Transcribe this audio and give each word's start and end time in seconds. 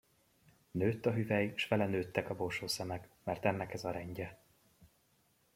Nőtt 0.71 1.05
a 1.05 1.11
hüvely, 1.11 1.53
s 1.55 1.67
vele 1.67 1.87
nőttek 1.87 2.29
a 2.29 2.35
borsószemek, 2.35 3.07
mert 3.23 3.45
ennek 3.45 3.73
ez 3.73 3.83
a 3.83 3.91
rendje. 3.91 4.39